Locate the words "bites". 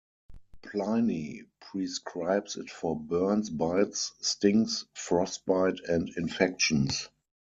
3.51-4.13